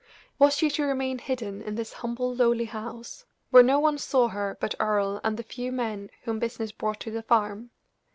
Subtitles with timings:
[0.39, 4.57] Was she to remain hidden in this humble, lowly house, where no one saw her
[4.59, 7.69] but Earle and the few men whom business brought to the farm?